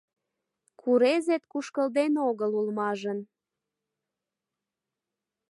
[0.79, 3.19] Курезет кушкылден огыл улмажын.